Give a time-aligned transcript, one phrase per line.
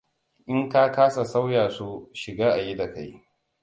[0.53, 3.23] In ka kasa sauya su, shiga ayi da kai.